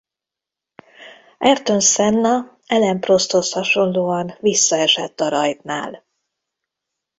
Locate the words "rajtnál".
5.29-6.03